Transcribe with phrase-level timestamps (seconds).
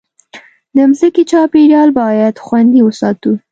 [0.75, 3.31] د مځکې چاپېریال باید خوندي وساتو.